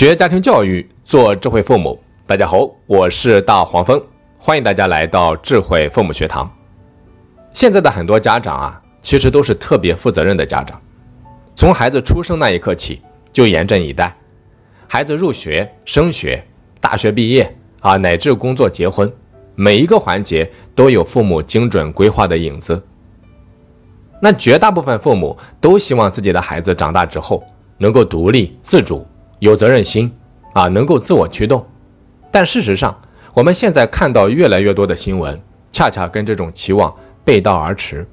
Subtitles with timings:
[0.00, 2.00] 学家庭教育，做智慧父母。
[2.26, 4.02] 大家好，我是大黄蜂，
[4.38, 6.50] 欢迎大家来到智慧父母学堂。
[7.52, 10.80] 现在的很多家长啊，其实都是特别负责任的家长。
[11.54, 14.16] 从孩子出生那一刻起，就严阵以待，
[14.88, 16.42] 孩子入学、升学、
[16.80, 19.12] 大学毕业啊，乃至工作、结婚，
[19.54, 22.82] 每一个环节都有父母精准规划的影子。
[24.22, 27.44] 那绝大部分父母都希望自己的孩子长大之后
[27.76, 29.06] 能够独立自主。
[29.40, 30.10] 有责任心，
[30.52, 31.66] 啊，能够自我驱动，
[32.30, 32.98] 但事实上，
[33.34, 35.40] 我们现在看到越来越多的新闻，
[35.72, 36.94] 恰恰跟这种期望
[37.24, 38.06] 背道而驰。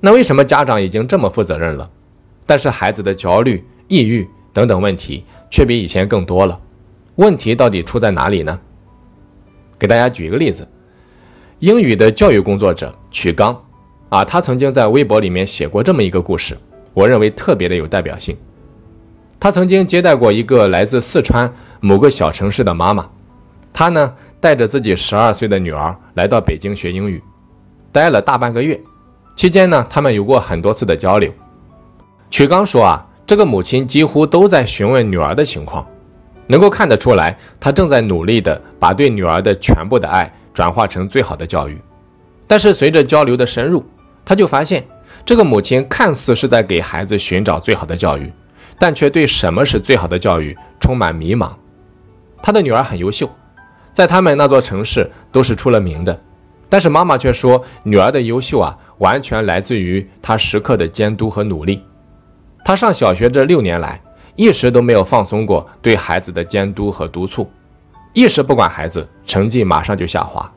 [0.00, 1.88] 那为什么家长已经这么负责任了，
[2.44, 6.60] 但是孩子的焦虑、抑郁等等问题却比以前更多了？
[7.14, 8.58] 问题到底出在哪里呢？
[9.78, 10.66] 给大家举一个例子，
[11.60, 13.56] 英语的教育工作者曲刚，
[14.08, 16.56] 啊，他曾经在微博里面写过这么一个故事，
[16.92, 18.36] 我认为特别的有代表性。
[19.38, 23.06] 他曾经接待过一个来自四川某个小城市的妈妈，
[23.72, 27.22] 她呢带着自己十二岁的女儿来到北京学英语，
[27.92, 28.80] 待了大半个月。
[29.34, 31.30] 期间呢，他们有过很多次的交流。
[32.30, 35.86] 曲刚说啊，这个母亲几乎都在询问女儿的情况，
[36.46, 41.78] 能够看得出来，她正在努力的把对女儿的全部的爱转化成最好的教育。
[42.46, 43.84] 但是随着交流的深入，
[44.24, 44.82] 他就发现，
[45.24, 48.32] 这个母亲看似是在给孩子寻找最好的教育。
[48.78, 51.52] 但却对什么是最好的教育充满迷茫。
[52.42, 53.28] 他的女儿很优秀，
[53.90, 56.18] 在他们那座城市都是出了名的。
[56.68, 61.82] 但是妈妈却说，女儿的优秀啊，完全来自于她时刻的监督和努力。
[62.64, 64.00] 她上小学这六年来，
[64.34, 67.48] 一时都没有放松过对孩子的监督和督促，
[68.12, 70.52] 一时不管孩子，成绩马上就下滑。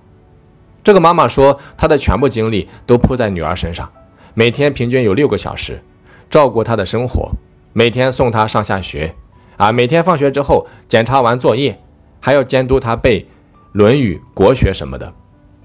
[0.84, 3.88] 这个妈妈说，她的全部精力都扑在女儿身上，
[4.34, 5.80] 每天平均有六个小时，
[6.28, 7.32] 照顾她的生活。
[7.74, 9.14] 每天送他上下学，
[9.58, 11.80] 啊，每天放学之后检查完作业，
[12.20, 13.22] 还要监督他背
[13.74, 15.14] 《论语》国学什么的，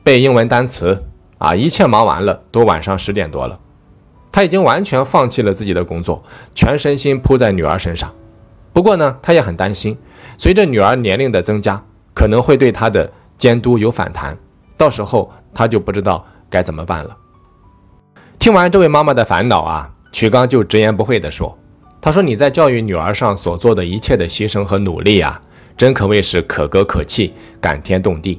[0.03, 1.03] 背英文单词，
[1.39, 3.59] 啊，一切忙完了都晚上十点多了，
[4.31, 6.23] 他已经完全放弃了自己的工作，
[6.55, 8.13] 全身心扑在女儿身上。
[8.73, 9.97] 不过呢，他也很担心，
[10.37, 11.83] 随着女儿年龄的增加，
[12.13, 14.37] 可能会对他的监督有反弹，
[14.77, 17.17] 到时候他就不知道该怎么办了。
[18.39, 21.57] 听完这位妈妈的烦恼啊，曲刚就直言不讳地说。
[22.05, 25.41] 他说：“你在教育女儿上所做的一切的牺牲和努力啊，
[25.75, 27.33] 真可谓是可歌可泣、
[27.63, 28.39] 感天动地。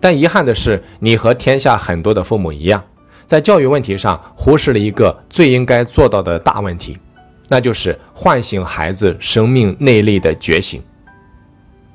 [0.00, 2.82] 但遗憾的是，你和天下很多的父母一样，
[3.24, 6.98] 在教育问题上忽视了一个最应该做到的大问题，
[7.46, 10.82] 那就是唤醒孩子生命内力的觉醒。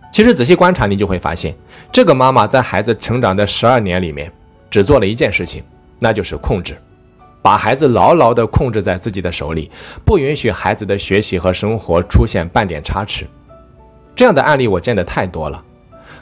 [0.10, 1.54] 其实仔细观察，你就会发现，
[1.92, 4.32] 这个妈妈在孩子成长的十二年里面，
[4.72, 5.62] 只做了一件事情，
[6.00, 6.78] 那就是控制。”
[7.44, 9.70] 把孩子牢牢地控制在自己的手里，
[10.04, 13.28] 不允许孩子的学习和生活出现半点差池。
[14.16, 15.62] 这样的案例我见得太多了。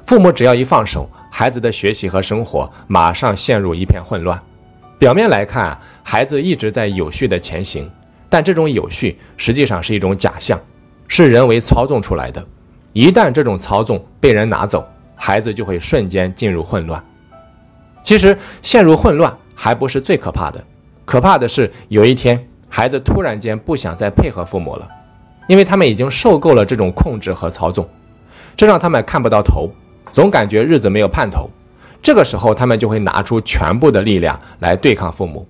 [0.05, 4.41] 父母只要一放手，孩子的学习和生活马上陷入一片混乱。
[4.97, 7.89] 表面来看，孩子一直在有序地前行，
[8.27, 10.59] 但这种有序实际上是一种假象，
[11.07, 12.43] 是人为操纵出来的。
[12.93, 14.83] 一旦这种操纵被人拿走，
[15.15, 17.03] 孩子就会瞬间进入混乱。
[18.03, 20.63] 其实，陷入混乱还不是最可怕的。
[21.11, 24.87] 可怕的是，有一天孩子突然间不想再配合父母了，
[25.45, 27.85] 因为他们已经受够了这种控制和操纵，
[28.55, 29.69] 这让他们看不到头，
[30.13, 31.49] 总感觉日子没有盼头。
[32.01, 35.45] 这个时候，他们就会拿出全部的力量来对抗父母。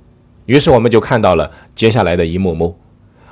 [0.48, 2.76] 于是，我们就看到了接下来的一幕幕。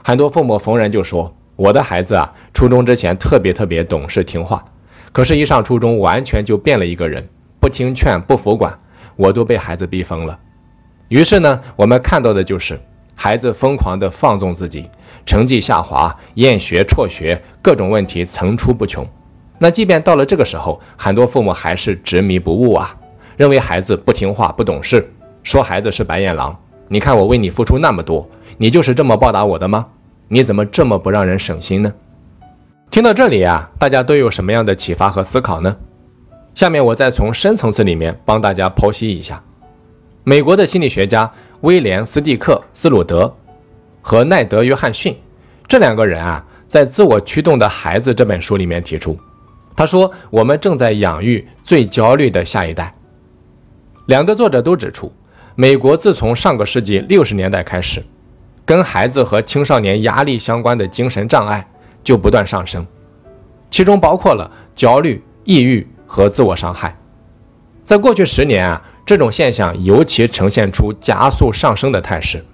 [0.04, 4.64] 很多父母逢人就说：“我的孩子啊，初中之前特别特别懂事听话，
[5.12, 7.28] 可是，一上初中完全就变了一个人，
[7.60, 8.72] 不听劝，不服管，
[9.16, 10.38] 我都被孩子逼疯了。”
[11.10, 12.80] 于是呢，我们看到的就是
[13.16, 14.90] 孩子疯狂地放纵自己，
[15.26, 19.06] 成绩下滑，厌学、辍学，各种问题层出不穷。
[19.58, 22.96] 那即便到了这个时候，很多父母还是执迷不悟啊，
[23.36, 25.12] 认为孩子不听话、不懂事，
[25.44, 26.58] 说孩子是白眼狼。
[26.88, 28.28] 你看我为你付出那么多，
[28.58, 29.86] 你就是这么报答我的吗？
[30.28, 31.92] 你怎么这么不让人省心呢？
[32.92, 35.76] 听到这里啊，大家都有什么样的启发和思考呢？
[36.54, 39.44] 下面我再从深层次里面帮大家剖析一下。
[40.24, 41.32] 美国的心理学家
[41.62, 43.34] 威廉·斯蒂克斯鲁德
[44.02, 45.16] 和奈德·约翰逊
[45.66, 49.18] 这两个人啊，在《自我驱动的孩子》这本书里面提出，
[49.76, 52.94] 他说：“我们正在养育最焦虑的下一代。”
[54.08, 55.12] 两个作者都指出，
[55.56, 58.04] 美国自从上个世纪六十年代开始，
[58.66, 61.66] 跟孩子和青少年压力相关的精神障碍
[62.04, 62.86] 就不断上升，
[63.70, 66.96] 其中包括了焦虑、抑郁和自我伤害。
[67.86, 68.82] 在过去十年啊。
[69.10, 72.46] 这种现象尤其呈现出加速上升的态势。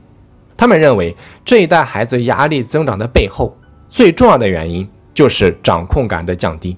[0.56, 1.13] 他们认为，
[1.44, 3.54] 这一代孩子压力增长的背后，
[3.90, 6.78] 最重要的原因就是掌控感的降低。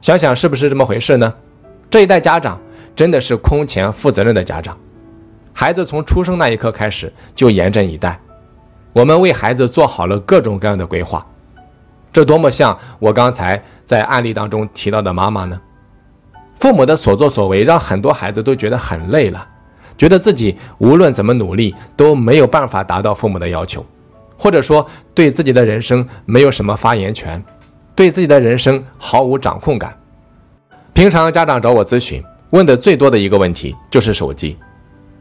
[0.00, 1.32] 想想是不是这么回事呢？
[1.88, 2.60] 这一代家长
[2.96, 4.76] 真的是空前负责任的家长，
[5.52, 8.20] 孩子从出生那一刻开始就严阵以待，
[8.92, 11.24] 我们为孩子做好了各种各样的规划，
[12.12, 15.60] 这多么像我刚才在案例当中提到的妈妈呢？
[16.64, 19.46] 父母的所作所为让很多孩子都觉得很累了，
[19.98, 23.84] 觉得自己无论怎么努力都没有办法达到父母的要求，
[24.38, 27.44] 或者说对自己的人生没有什么发言权，
[27.94, 29.94] 对自己的人生毫无掌控感。
[30.94, 34.56] 平常家长找我咨询，问的最多的一个问题就是手机，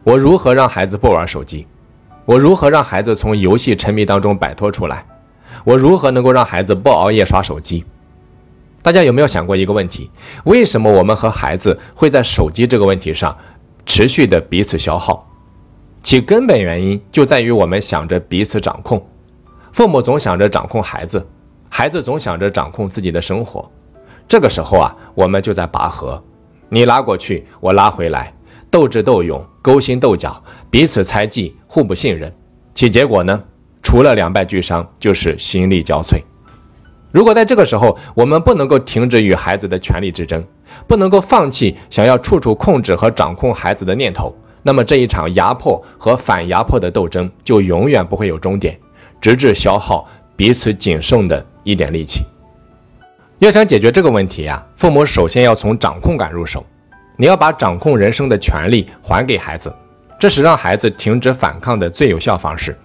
[0.05, 1.67] 我如何让孩子不玩手机？
[2.23, 5.05] 我如何让孩子从游戏沉迷当中摆脱出来？
[5.65, 7.83] 我如何能够让孩子不熬夜刷手机？
[8.83, 10.11] 大家有没有想过一个问题？
[10.43, 13.35] 为什么我们和孩子会在手机这个问题上
[13.85, 15.25] 持续的彼此消耗？
[16.03, 19.01] 其根本原因就在于我们想着彼此掌控，
[19.71, 21.25] 父母总想着掌控孩子，
[21.69, 23.71] 孩子总想着掌控自己的生活。
[24.27, 26.21] 这个时候啊，我们就在拔河，
[26.67, 28.33] 你拉过去，我拉回来，
[28.69, 32.29] 斗智斗勇，勾心斗角，彼此猜忌，互不信任。
[32.75, 33.41] 其结果呢，
[33.81, 36.21] 除了两败俱伤，就是心力交瘁。
[37.13, 40.43] 如果在这个时候，我们不能够停止与孩子的权力之争，
[40.87, 48.75] 不能够放弃想要处处控制和掌控孩子的念头，那么这一场压迫和反压迫的斗争就永远不会有终点，
[49.21, 52.25] 直至消耗彼此仅剩的一点力气。
[53.37, 56.65] 要想解决这个问题呀，父母首先要从掌控感入手，
[57.15, 59.71] 你要把掌控人生的权利还给孩子，
[60.17, 62.75] 这是让孩子停止反抗的最有效方式。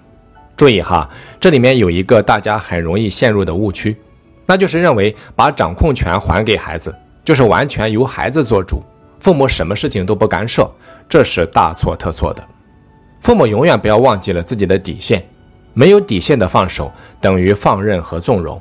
[0.55, 1.09] 注意哈，
[1.41, 3.97] 这里面有一个大家很容易陷入的误区。
[4.51, 8.83] 那就是认为把掌控权还给孩子，就是完全由孩子做主，
[9.21, 10.67] 父母什么事情都不干涉，
[11.07, 12.43] 这是大错特错的。
[13.21, 15.23] 父母永远不要忘记了自己的底线，
[15.75, 16.91] 没有底线的放手
[17.21, 18.59] 等于放任和纵容。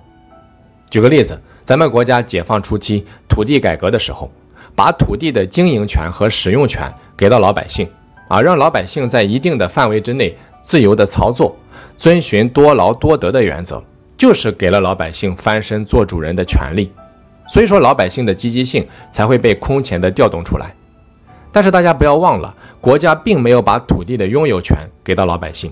[0.89, 4.29] 举个例子，咱们国家解放初期土地改革的时候，
[4.75, 7.89] 把土地的经营权和使用权给到老百姓，
[8.27, 11.55] 啊，让老百姓在一定的范围之内自由的操作，
[11.95, 13.81] 遵循多劳多得的原则。
[14.17, 16.91] 就是给了老百姓翻身做主人的权利，
[17.47, 20.73] 所以说老百姓的积极性才会被空前的调动出来。
[21.51, 25.71] 但是大家不要忘了，国家并没有把土地的拥有权给到老百姓，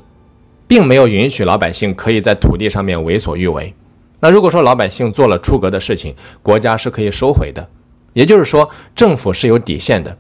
[0.68, 3.74] 并没有允许老百姓可以在土地上面为所欲为。
[4.20, 7.68] 那如果说老百姓做了出格的事情，国家是可以收回的，
[8.14, 10.16] 也就是说政府是有底线的。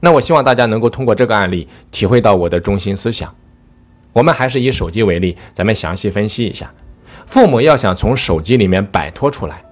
[0.00, 3.32] 那我希望大家能够通过这个案例体会到我的中心思想。
[4.12, 6.72] 我们还是以手机为例，咱们详细分析一下。
[7.26, 9.62] 父母要想从手机里面摆脱出来，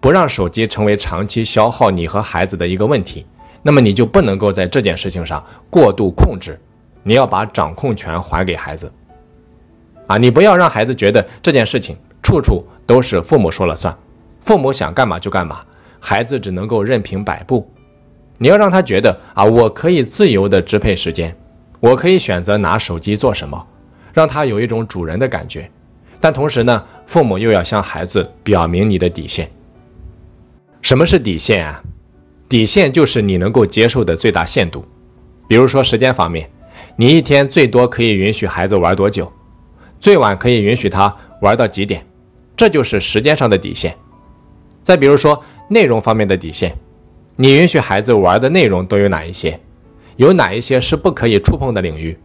[0.00, 3.24] 不让手机成为长期消耗你和孩子的一个问题，
[3.62, 6.60] 那么你就不能够在这件事情上过度控制，
[7.02, 8.92] 你要把掌控权还给孩子。
[10.06, 13.96] 啊，你不要让孩子觉得这件事情处处都是父母说了算，
[14.40, 15.60] 父母想干嘛就干嘛，
[15.98, 17.66] 孩子只能够任凭摆布。
[18.36, 21.34] 你要让他觉得啊，我可以自由的支配时间，
[21.80, 23.66] 我可以选择拿手机做什么，
[24.12, 25.70] 让他有一种主人的感觉。
[26.24, 29.46] 但同时呢，父母又要向孩子表明你的底线。
[30.80, 31.84] 什么是底线啊？
[32.48, 34.82] 底线就是你能够接受的最大限度。
[35.46, 36.48] 比如说时间方面，
[36.96, 39.30] 你一天最多可以允许孩子玩多久？
[40.00, 42.02] 最晚可以允许他玩到几点？
[42.56, 43.94] 这就是时间上的底线。
[44.80, 45.38] 再比如说
[45.68, 46.74] 内容方面的底线，
[47.36, 49.60] 你允许孩子玩的内容都有哪一些？
[50.16, 52.18] 有哪一些是不可以触碰的领域？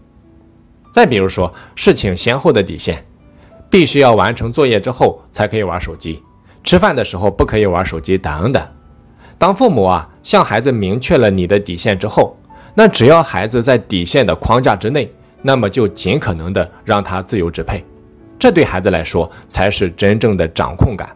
[0.89, 3.03] 再比如说事情先后的底线。
[3.69, 6.23] 必须要完成作业之后才可以玩手机，
[6.63, 8.67] 吃饭的时候不可以玩手机等等。
[9.37, 12.35] 当父母啊向孩子明确了你的底线之后，
[12.73, 15.11] 那只要孩子在底线的框架之内，
[15.41, 17.85] 那么就尽可能的让他自由支配，
[18.37, 21.15] 这对孩子来说才是真正的掌控感。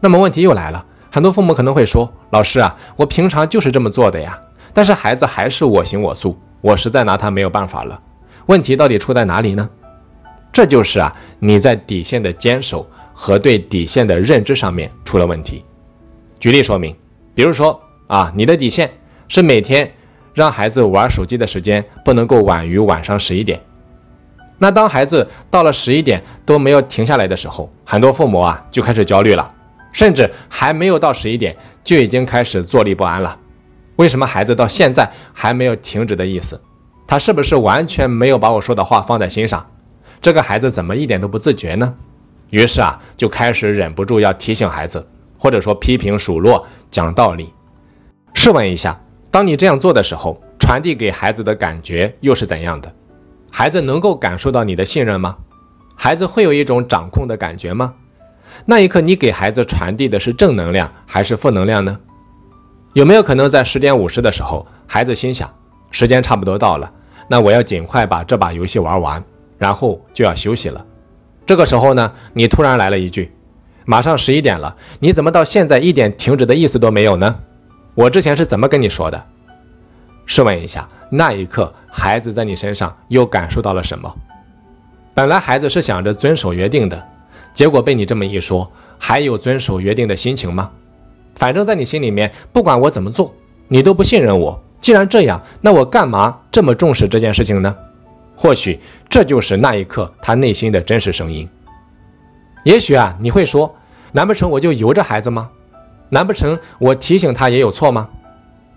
[0.00, 4.38] 那么问题又来了，很多父母可能会说：“老师啊，我平常就是这么做的呀，
[4.74, 8.00] 但是孩子还是我行我素，我实在拿他没有办法了。
[8.46, 9.68] 问题到底出在哪里呢？”
[10.60, 15.64] 这就是啊，你在底线的坚守和对底线的认知上面出了问题。
[16.38, 16.94] 举例说明，
[17.34, 18.90] 比如说啊，你的底线
[19.26, 19.90] 是每天
[20.34, 23.58] 让孩子玩手机的时间不能够晚于晚上十一点。
[24.58, 29.54] 那当孩子到了十一点都没有停下来的时候，很多父母啊就开始焦虑了，
[29.92, 33.34] 甚至还没有到十一点就已经开始坐立不安了。
[33.96, 36.60] 为什么孩子到现在还没有停止的意思？
[37.06, 39.66] 他是不是完全没有把我说的话放在心上？
[40.20, 41.94] 这个孩子怎么一点都不自觉呢？
[42.50, 45.06] 于是啊，就开始忍不住要提醒孩子，
[45.38, 47.52] 或者说批评数落、讲道理。
[48.34, 49.00] 试问一下，
[49.30, 52.92] 当你这样做的时候，传递给孩子的感觉又是怎样的？
[53.50, 55.36] 孩子能够感受到你的信任吗？
[55.96, 57.94] 孩子会有一种掌控的感觉吗？
[58.66, 61.98] 那一刻你给孩子传递的是正能量还是负能量呢？
[62.92, 65.48] 有没有可能在十点五十的时候，孩子心想
[65.90, 66.92] 时间差不多到了，
[67.28, 69.24] 那我要尽快把这把游戏玩完，
[69.60, 70.84] 然后就要休息了。
[71.44, 73.30] 这个时候呢，你突然来了一句
[73.84, 77.36] ：“马上十一点了，你怎么到现在一点停止的意思都没有呢？”
[77.94, 79.22] 我之前是怎么跟你说的？
[80.24, 84.10] 试问一下，那一刻孩子在你身上又感受到了什么？
[85.12, 87.06] 本来孩子是想着遵守约定的，
[87.52, 90.70] 结果被你这么一说，还有遵守约定的心情吗？
[91.34, 93.34] 反正，在你心里面，不管我怎么做，
[93.68, 94.58] 你都不信任我。
[94.80, 97.74] 既然这样，那我干嘛这么重视这件事情呢？
[98.42, 101.46] 或许这就是那一刻他内心的真实声音。
[102.64, 103.76] 也许啊，你会说，
[104.12, 105.50] 难不成我就由着孩子吗？
[106.08, 108.08] 难不成我提醒他也有错吗？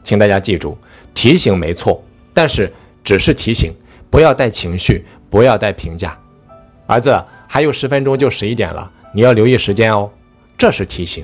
[0.04, 0.78] 请大家记住，
[1.14, 2.04] 提醒没错，
[2.34, 2.74] 但是
[3.06, 3.74] 只是提醒，
[4.10, 6.14] 不要带情绪，不要带评价。
[6.86, 7.18] 儿子，
[7.48, 10.12] 还有十分钟就十一点了，你要留意时间哦。
[10.58, 11.24] 这是提醒。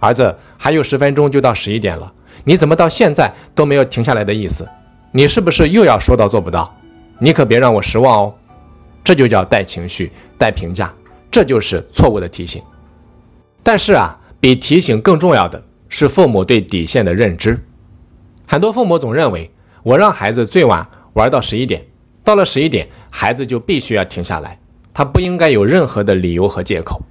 [0.00, 2.10] 儿子，还有十分钟就到十一点了，
[2.44, 4.66] 你怎么到现在都没有停下来的意思？
[5.12, 6.74] 你是不是又要说到做不到？
[7.18, 8.34] 你可别让我失望哦！
[9.02, 10.92] 这就叫带情绪、带评价，
[11.30, 12.62] 这就是错误的提醒。
[13.62, 17.58] 但是啊，比提醒更重要的是父母对底线的认知。
[18.46, 19.50] 很多父母总认为，
[19.82, 21.84] 我让孩子最晚玩到十一点，
[22.22, 24.58] 到了十一点，孩子就必须要停下来，
[24.94, 27.02] 他不应该有任何的理由和借口。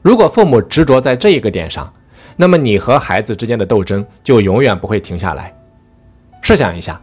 [0.00, 1.92] 如果父母执着在这一个点上，
[2.36, 5.54] 那么你和孩子之间的斗争就永远不会停下来。
[6.40, 7.00] 试想一下，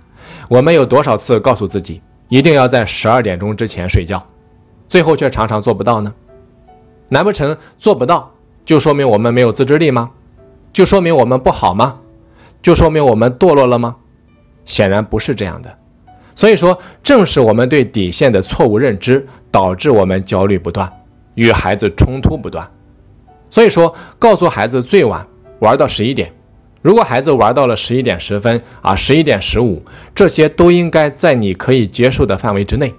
[0.48, 4.25] 我们有多少次告诉自己一定要在十二点钟之前睡觉，
[4.88, 6.13] 最后却常常做不到呢？
[7.10, 8.32] 难不成做不到
[8.65, 10.10] 就说明我们没有自制力吗？
[10.74, 12.00] 就说明我们不好吗？
[12.62, 13.96] 就说明我们堕落了吗？
[14.65, 15.77] 显然不是这样的。
[16.34, 20.91] 所以说，正是我们对底线的错误认知，导致我们焦虑不断，
[21.36, 22.70] 与孩子冲突不断。
[23.50, 25.25] 所以说，告诉孩子最晚
[25.60, 26.34] 玩到十一点。
[26.85, 32.93] 如果孩子玩到了十一点十分啊，十一点十五，这些都应该在你可以接受的范围之内，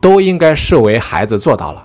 [0.00, 1.84] 都应该视为孩子做到了。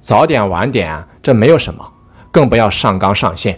[0.00, 1.88] 早点晚点啊，这没有什么，
[2.32, 3.56] 更不要上纲上线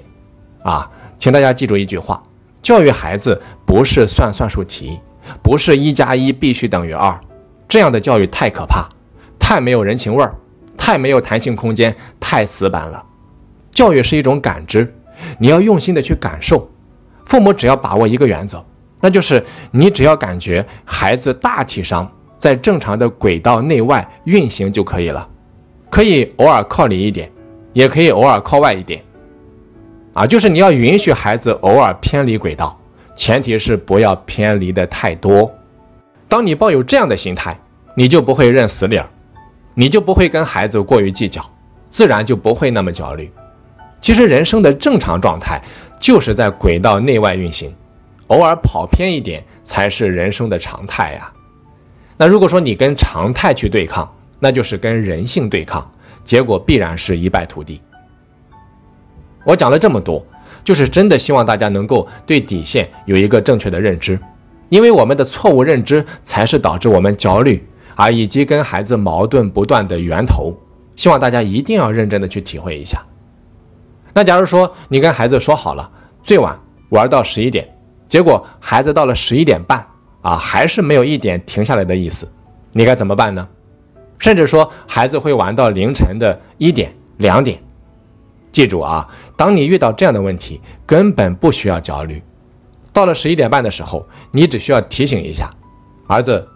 [0.64, 0.86] 啊！
[1.18, 2.22] 请大家记住一句话：
[2.60, 5.00] 教育孩子不是算算术题，
[5.42, 7.18] 不是一加一必须等于二，
[7.66, 8.86] 这样的教育太可怕，
[9.38, 10.34] 太没有人情味儿，
[10.76, 13.02] 太没有弹性空间，太死板了。
[13.70, 14.94] 教育是一种感知，
[15.38, 16.70] 你要用心的去感受。
[17.24, 18.64] 父母只要把握一个原则，
[19.00, 25.26] 那就是你只要感觉孩子大体上在正常的轨道内外运行就可以了，
[25.90, 27.30] 可以偶尔靠里一点，
[27.72, 29.02] 也可以偶尔靠外一点。
[30.12, 32.78] 啊，就是你要允许孩子偶尔偏离轨道，
[33.16, 35.52] 前提是不要偏离的太多。
[36.28, 37.58] 当你抱有这样的心态，
[37.96, 39.06] 你就不会认死理儿，
[39.74, 41.44] 你就不会跟孩子过于计较，
[41.88, 43.30] 自然就不会那么焦虑。
[44.00, 45.60] 其实人生的正常状态
[46.04, 47.73] 就是在轨道内外运行，
[48.26, 51.32] 偶尔跑偏一点才是人生的常态呀。
[52.18, 54.06] 那如果说你跟常态去对抗，
[54.38, 55.90] 那就是跟人性对抗，
[56.23, 57.80] 结果必然是一败涂地。
[59.46, 60.23] 我讲了这么多，
[60.62, 64.20] 就是真的希望大家能够对底线有一个正确的认知，
[64.68, 70.54] 因为我们的错误认知才是导致我们焦虑啊以及跟孩子矛盾不断的源头。
[70.96, 73.02] 希望大家一定要认真的去体会一下。
[74.14, 75.90] 那假如说你跟孩子说好了
[76.23, 76.59] 最晚
[76.90, 77.68] 玩到十一点，
[78.06, 79.85] 结果孩子到了十一点半
[80.23, 82.30] 啊，还是没有一点停下来的意思，
[82.73, 83.47] 你该怎么办呢？
[84.18, 87.61] 甚至说孩子会玩到凌晨的一点、两点。
[88.52, 89.06] 记住啊，
[89.37, 92.23] 当你遇到这样的问题，根本不需要焦虑。
[92.92, 95.50] 到了十一点半的时候，你只需要提醒一下
[96.06, 96.47] 儿子，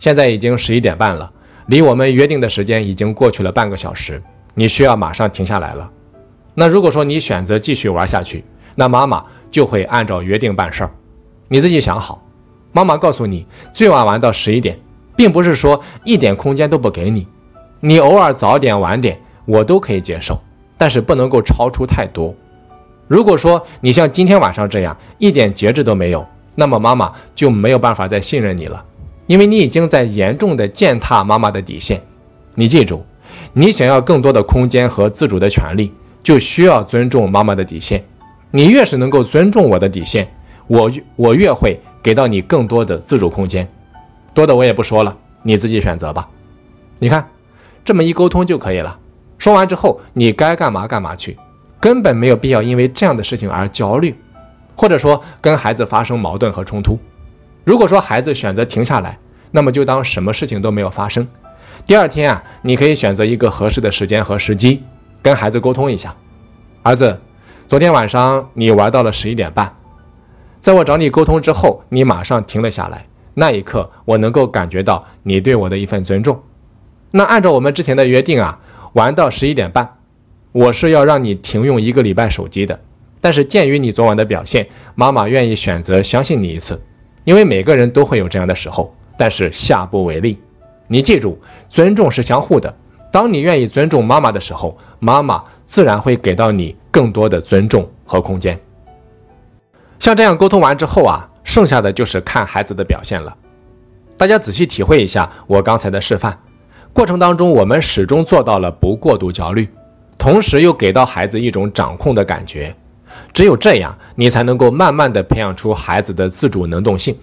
[0.00, 1.32] 现在已经十一点半了，
[1.68, 4.20] 离我们约定的时间已经过去了半个小时，
[4.54, 5.88] 你需要马上停下来了。
[6.54, 8.44] 那如果说你选择继续玩下去，
[8.74, 10.90] 那妈妈就会按照约定办事儿。
[11.48, 12.22] 你自己想好，
[12.72, 14.78] 妈妈告诉你最晚玩到十一点，
[15.16, 17.26] 并不是说一点空间都不给你，
[17.80, 20.40] 你偶尔早点晚点我都可以接受，
[20.78, 22.34] 但是不能够超出太多。
[23.06, 28.82] 如果说你像今天晚上这样一点节制都没有，那么妈妈就没有办法再信任你了，
[29.26, 32.00] 因为你已经在严重的践踏妈妈的底线。
[32.54, 33.04] 你记住，
[33.52, 35.92] 你想要更多的空间和自主的权利。
[36.24, 38.02] 就需要尊重妈妈的底线，
[38.50, 40.26] 你越是能够尊重我的底线，
[40.66, 43.68] 我我越会给到你更多的自主空间，
[44.32, 46.26] 多的我也不说了，你自己选择吧。
[46.98, 47.28] 你看，
[47.84, 48.98] 这么一沟通就可以了。
[49.36, 51.36] 说完之后，你该干嘛干嘛去，
[51.78, 54.16] 根本没有必要因为这样的事情而焦虑，
[54.74, 56.98] 或者说跟孩子发生矛盾和冲突。
[57.64, 59.18] 如果说孩子选择停下来，
[59.50, 61.26] 那么就当什么事情都没有发生。
[61.86, 64.82] 第二天啊，你可以选择一个合适的时间和时机。
[65.24, 66.14] 跟孩子沟通一下，
[66.82, 67.18] 儿子，
[67.66, 69.74] 昨天晚上你玩到了十一点半，
[70.60, 73.06] 在我找你沟通之后，你马上停了下来。
[73.32, 76.38] 那一刻，我能够感觉到你对我的一份尊重。
[77.12, 78.60] 那按照我们之前的约定啊，
[78.92, 79.96] 玩到十一点半，
[80.52, 82.78] 我是要让你停用一个礼拜手机的。
[83.22, 86.78] 但是鉴于你昨晚的表现，妈妈愿意选择相信你一次，
[87.24, 90.38] 因为每个人都会有这样的时候，但是下不为例。
[90.86, 91.40] 你记住，
[91.70, 92.76] 尊重是相互的。
[93.14, 98.58] 当你愿意尊重妈妈的时候，妈妈自然会给到你更多的尊重和空间。
[100.00, 103.32] 像这样沟通完之后啊，剩下的就是看孩子的表现了。
[104.16, 106.36] 大家仔细体会一下我刚才的示范
[106.92, 109.68] 过程当中，我们始终做到了不过度焦虑，
[110.18, 112.74] 同时又给到孩子一种掌控的感觉。
[113.32, 117.16] 只有这样，你才能够慢慢的培养出孩子的自主能动性。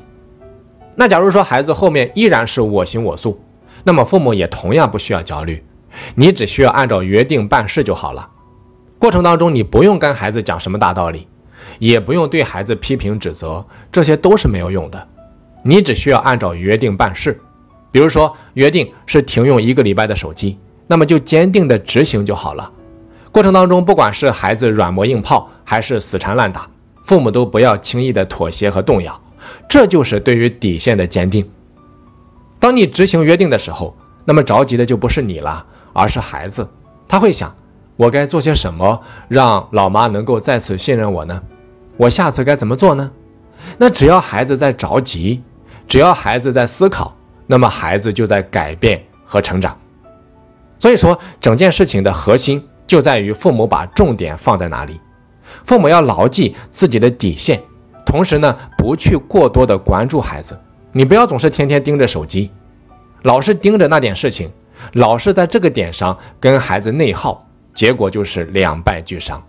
[0.95, 3.37] 那假如说孩子后面依然是我行我素，
[3.83, 5.61] 那么父母也同样不需要焦虑。
[6.15, 8.27] 你只需要按照约定办事就好了。
[8.97, 11.27] 过程当中，你不用跟孩子讲什么大道理，
[11.79, 15.07] 也不用对孩子批评指责，这些都是没有用的。
[15.63, 17.39] 你只需要按照约定办事。
[17.91, 20.57] 比如说，约定是停用一个礼拜的手机，
[20.87, 22.71] 那么就坚定的执行就好了。
[23.31, 26.69] 过程当中，不管是孩子软磨硬泡，还是死缠烂打，
[27.03, 29.19] 父母都不要轻易的妥协和动摇，
[29.67, 31.47] 这就是对于底线的坚定。
[32.59, 33.95] 当你执行约定的时候，
[34.25, 35.65] 那么着急的就不是你了。
[35.93, 36.67] 而是孩子，
[37.07, 37.53] 他会想：
[37.95, 41.41] 我该做些什么，让老妈能够再次信任我呢？
[41.97, 43.11] 我下次该怎么做呢？
[43.77, 45.43] 那只要孩子在着急，
[45.87, 49.77] 只要孩子在思考，那么孩子就在改变和成长。
[50.79, 54.99] 所以说，整件事情的核心就在于父母把重点放在哪里。
[55.63, 57.61] 父母要牢记自己的底线，
[58.03, 60.59] 同时呢，不去过多的关注孩子。
[60.91, 62.49] 你不要总是天天盯着手机，
[63.23, 64.51] 老是盯着那点事情。
[64.93, 69.41] 老是在这个点上跟孩子内耗，结果就是两败俱伤。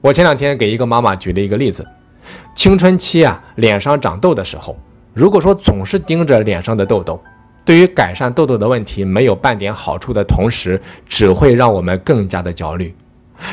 [0.00, 1.86] 我前两天给一个妈妈举了一个例子：
[2.54, 4.76] 青春期啊，脸上长痘的时候，
[5.14, 7.20] 如果说总是盯着脸上的痘痘，
[7.64, 12.94] 对于改善痘痘的问题没有半点好处的同时，只会让我们更加的焦虑。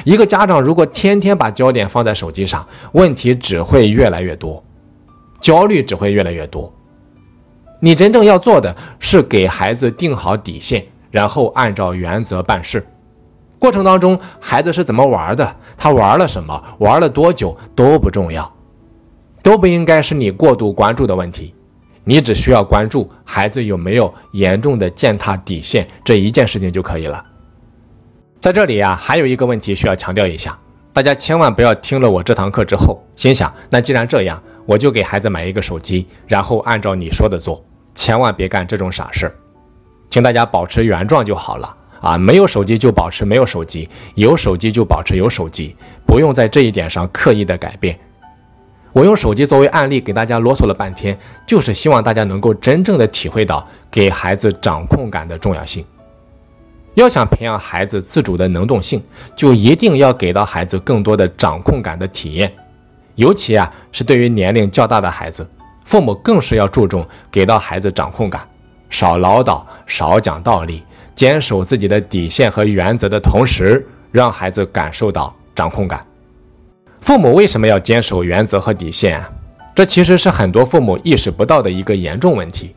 [0.06, 4.64] 一个家长如果天天把焦点放在手机上，问题只会越来越多，
[5.42, 6.72] 焦虑只会越来越多。
[7.84, 12.82] 你真正要做的是给孩子定好底线，然后按照原则办事。
[13.60, 18.50] 过程当中，孩子是怎么玩的，他玩了什么，玩了多久都不重要，
[19.42, 21.54] 都不应该是你过度关注的问题。
[22.06, 27.22] 你只需要关注孩子有没有严重的践踏底线这一件事情就可以了。
[28.40, 30.58] 在这里呀，还有一个问题需要强调一下，
[30.94, 37.62] 大家千万不要听了我这堂课之后，心想那既然这样，我就给孩子买一个手机，然后按照你说的做。
[37.96, 39.36] 千万别干这种傻事儿，
[40.10, 42.18] 请大家保持原状就好了啊！
[42.18, 45.76] 没有手机就保持没有手机，有手机就保持有手机，
[46.06, 47.98] 不用在这一点上刻意的改变。
[48.92, 55.84] 我用手机作为案例给大家啰嗦了半天，就是希望大家能够真正的体会到给孩子掌控感的重要性。
[56.94, 59.02] 要想培养孩子自主的能动性，
[59.36, 62.54] 就一定要给到孩子更多的掌控感的体验，
[63.16, 65.48] 尤其啊是对于年龄较大的孩子。
[65.86, 68.42] 父母更是要注重给到孩子掌控感，
[68.90, 76.06] 少唠叨，少讲道理，坚守自己的底线和原则的同时，让孩子感受到掌控感。
[77.02, 79.30] 父母为什么要坚守原则和底线啊？
[79.76, 82.76] 这其实是很多父母意识不到的一个严重问题。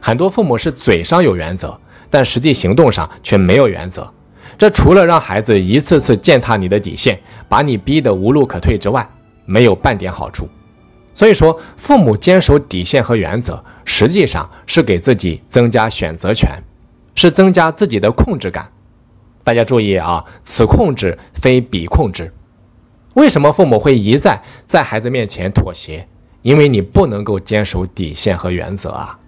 [0.00, 4.10] 很多父母是嘴上有原则，但实际行动上却没有原则。
[4.58, 9.08] 这除了让孩子一次次践踏你的底线，把你逼得无路可退之外，
[9.44, 10.48] 没有半点好处。
[11.20, 16.50] 所以说，父母坚守底线和原则，实际上是给自己增加选择权，
[17.14, 18.66] 是增加自己的控制感。
[19.44, 22.32] 大家注意啊，此控制非彼控制。
[23.12, 26.08] 为什么父母会一再在孩子面前妥协？
[26.40, 29.18] 因为你不能够坚守底线和原则啊。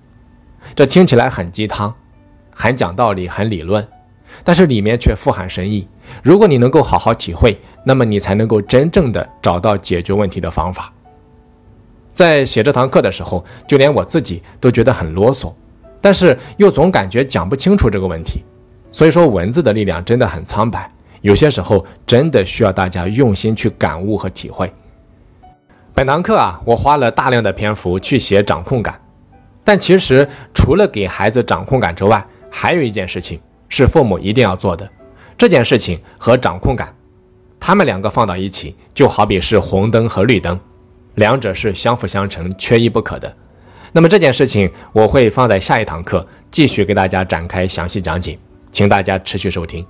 [0.75, 1.95] 这听起来很鸡汤，
[2.51, 3.87] 很讲道理，很理论，
[4.43, 5.87] 但是里面却富含深意。
[6.23, 10.91] 如果你能够好好体会，那么你才能够真正的找到解决问题的方法。
[12.13, 15.53] 在写这堂课的时候，就连我自己都觉得很啰嗦，
[16.01, 18.45] 但是又总感觉讲不清楚这个问题。
[18.91, 20.87] 所以说，文字的力量真的很苍白，
[21.23, 24.71] 有些时候真的需要大家用心去感悟和体会。
[25.95, 29.01] 本堂课啊，我花了大量的篇幅去写掌控感，
[29.65, 34.87] 但其实除了给孩子掌控感之外，还有一件事情是父母一定要做的。
[35.39, 36.95] 这件事情和掌控感，
[37.59, 40.61] 他们两个放到一起，就好比是红灯和绿灯。
[41.15, 43.35] 两者是相辅相成、缺一不可的。
[43.93, 48.39] 那么这件事情我会放在下一堂课继续给大家展开详细讲解，
[48.71, 49.85] 请大家持续收听。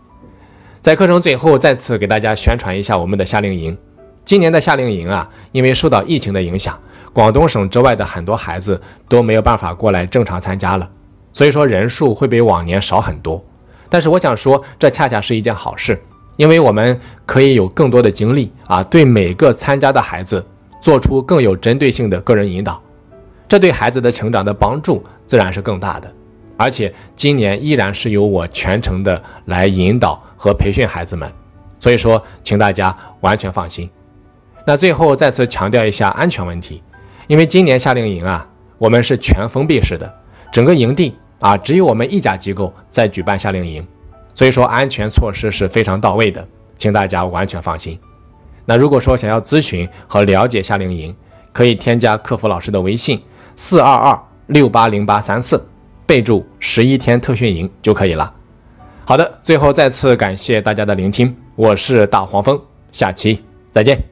[0.80, 3.76] 在课程最后再次给大家宣传一下我们的夏令营。
[4.24, 6.78] 今年的夏令营啊，因为受到疫情的影响，
[7.12, 10.88] 广东省之外的很多孩子都没有办法过来正常参加了，
[11.32, 13.44] 所以说人数会比往年少很多。
[13.88, 16.00] 但是我想说，这恰恰是一件好事，
[16.36, 20.44] 因为我们可以有更多的精力啊，对每个参加的孩子
[20.82, 22.82] 做出更有针对性的个人引导，
[23.48, 26.12] 这对孩子的成长的帮助自然是更大的。
[26.56, 31.30] 而且今年依然是由我全程的来引导和培训孩子们，
[31.78, 33.88] 所以说，请大家完全放心。
[34.66, 36.82] 那最后再次强调一下安全问题，
[37.28, 40.12] 因为今年夏令营啊，我们是全封闭式的，
[40.52, 43.86] 整个营地啊只有我们一家机构在举办夏令营，
[44.34, 47.98] 所以说安全措施是非常到位的，请大家完全放心。
[48.64, 51.14] 那如果说想要咨询和了解夏令营，
[51.52, 53.20] 可以添加客服老师的微信
[53.56, 55.62] 四二二六八零八三四，
[56.06, 58.32] 备注十一天特训营就可以了。
[59.04, 62.60] 好的，最后再次感谢大家的聆听，我是大黄蜂，
[62.92, 64.11] 下期再见。